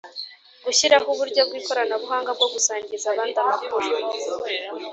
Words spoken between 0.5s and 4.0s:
Gushyiraho uburyo bw ikoranabuhanga bwo gusangiza abandi amakuru